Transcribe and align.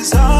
How 0.00 0.08
can 0.12 0.39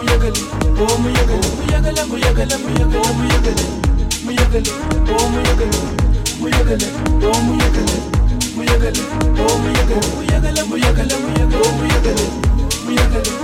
muyagala 0.00 0.42
oh 0.80 0.96
muyagala 1.02 1.46
muyagala 1.60 2.04
muyagala 2.08 2.56
muyagala 2.58 3.04
oh 3.04 3.12
muyagala 3.18 3.64
muyagala 4.24 4.72
oh 5.14 5.28
muyagala 5.34 5.78
muyagala 6.40 6.88
oh 7.22 7.38
muyagala 7.46 7.94
muyagala 8.56 9.02
oh 9.42 9.58
muyagala 9.62 10.00
muyagala 10.16 10.62
muyagala 10.64 11.04
muyagala 11.04 11.16
oh 11.54 11.72
muyagala 11.78 12.24
muyagala 12.84 13.43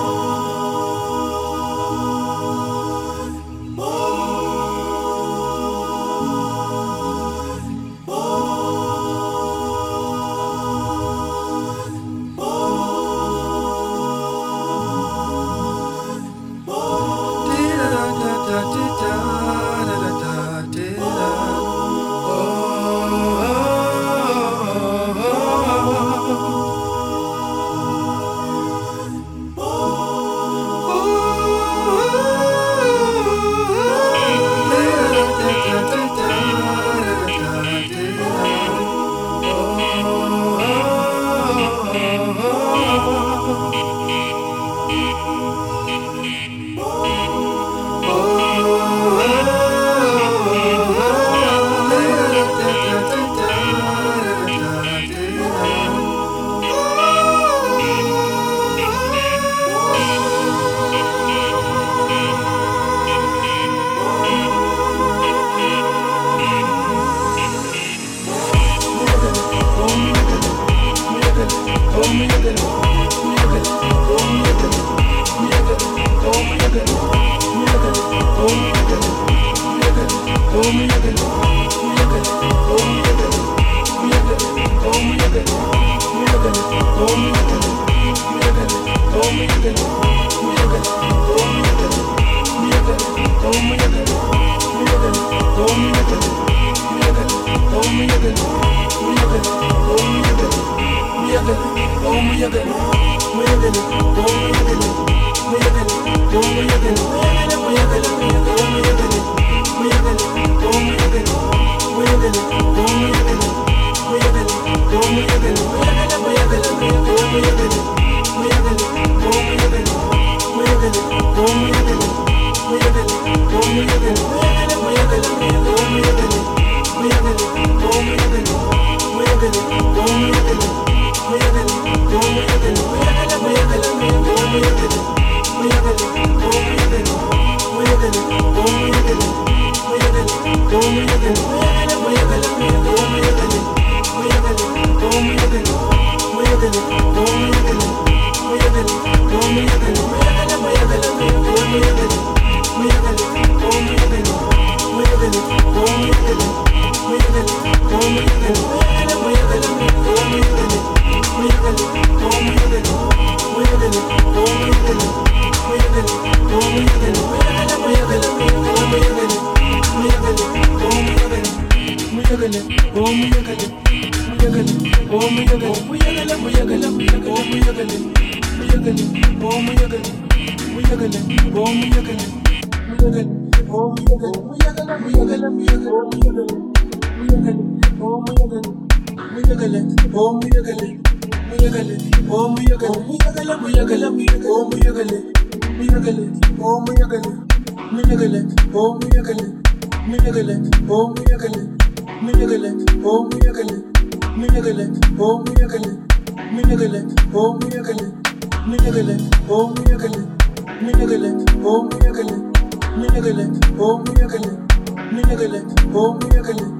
Oh, 213.83 214.03
we 214.05 214.21
are 214.21 214.27
gonna 214.27 214.70
Minagalik, 215.11 215.63
oh 215.93 216.13
Minagalik, 216.23 216.71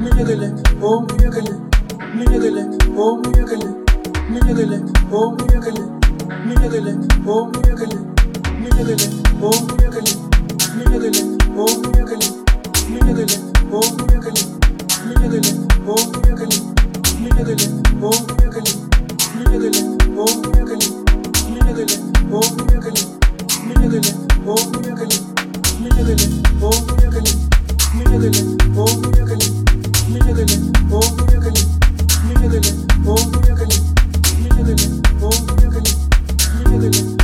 Minagalik, 0.00 0.54
oh 0.80 1.04
Minagalik, 1.04 1.58
Minagalik, 2.16 2.68
oh 2.96 3.20
Minagalik, 3.20 3.74
Minagalik, 4.32 4.84
oh 5.12 5.36
Minagalik, 5.36 5.88
Minagalik, 6.48 6.96
oh 7.28 7.44
Minagalik, 7.52 8.00
Minagalik, 8.56 9.12
oh 9.36 9.60
Minagalik, 9.68 10.16
Minagalik, 10.72 11.24
oh 11.52 11.76
Minagalik, 11.84 12.32
Minagalik, 12.88 13.44
oh 13.68 13.84
Minagalik, 14.00 14.40
Minagalik, 15.04 15.52
oh 15.84 16.00
Minagalik, 16.08 16.64
Minagalik, 17.20 17.68
oh 18.00 18.16
Minagalik, 18.24 18.72
Minagalik, 19.36 19.84
oh 20.16 20.32
Minagalik, 20.40 20.88
Minagalik, 21.52 22.00
oh 22.32 22.48
Minagalik, 22.56 23.04
Minagalik, 23.68 24.16
oh 24.48 24.62
Minagalik, 24.72 25.20
Minagalik, 25.82 26.32
oh 26.62 26.76
Minagalik. 26.88 27.53
Thank 27.94 28.34
you. 36.94 37.23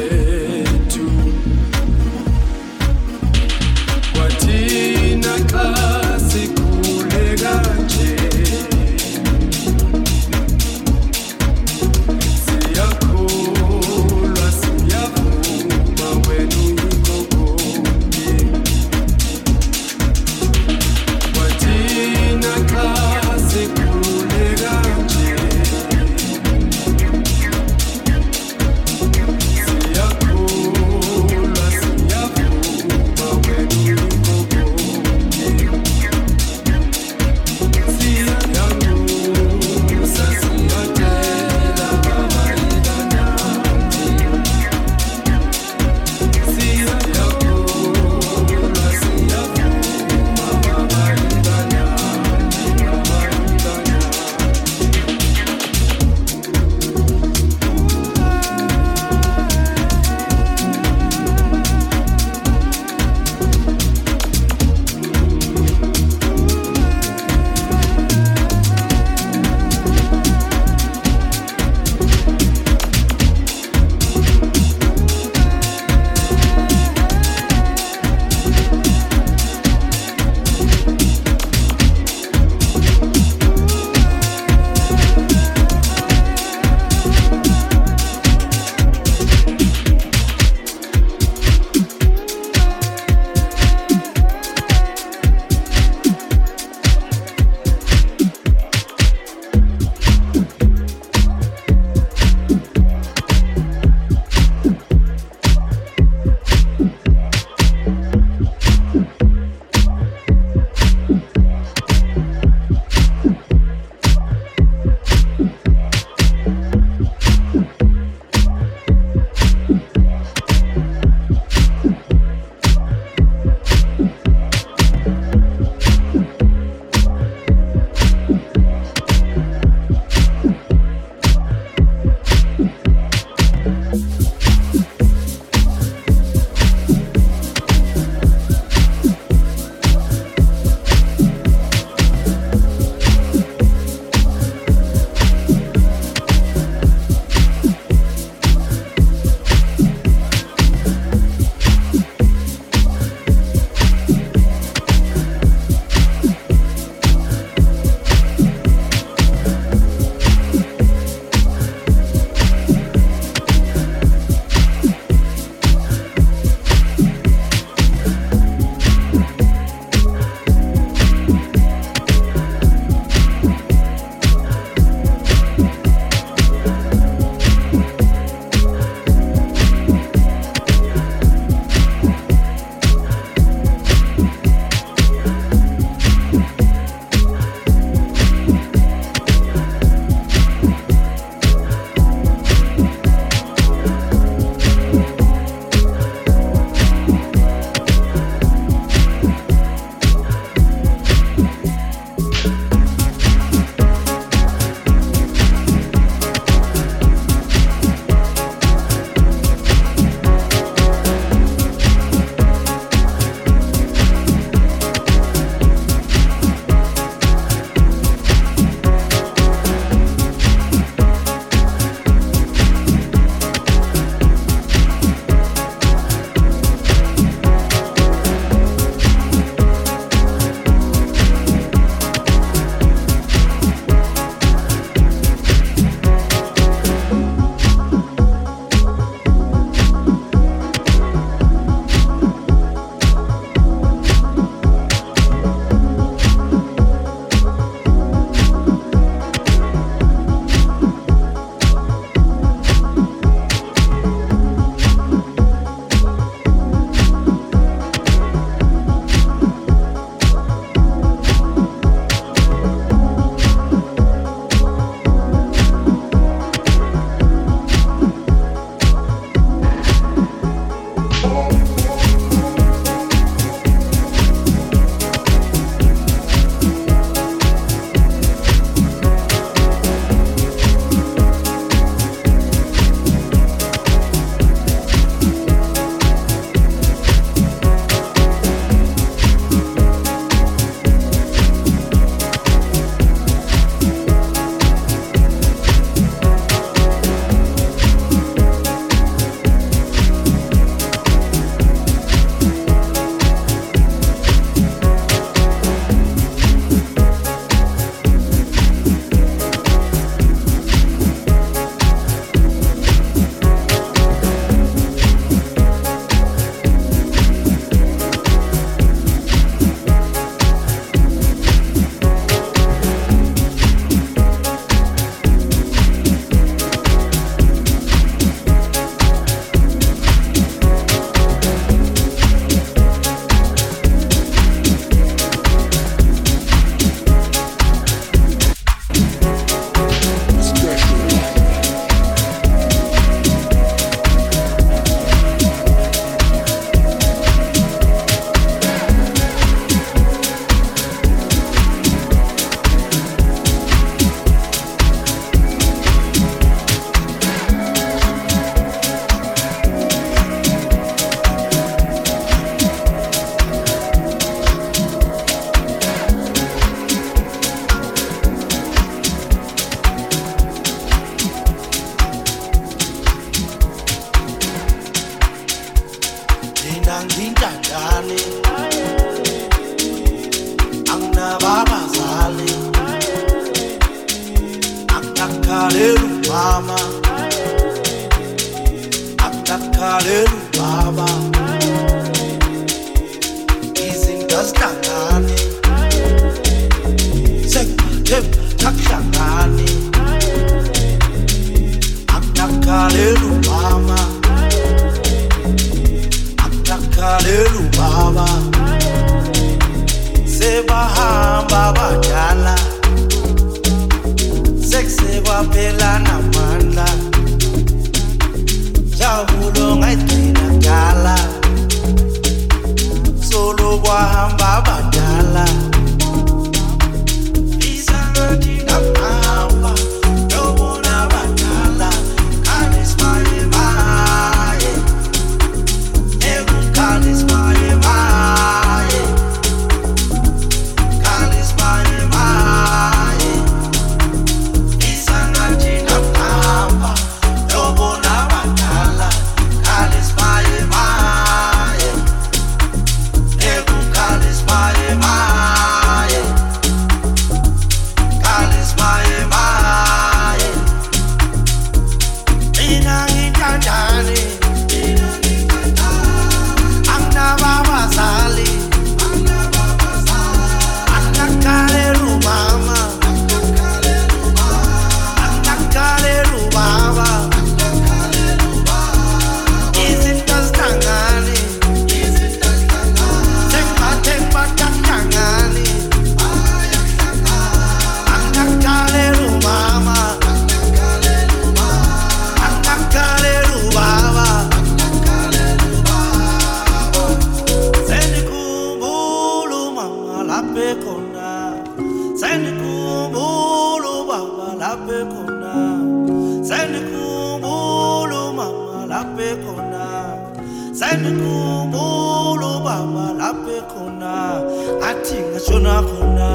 athi 515.11 515.21
ngashona 515.29 515.73
khona, 515.89 516.29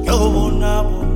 ngiyobona 0.00 0.70
bona, 0.88 1.15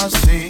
passei 0.00 0.49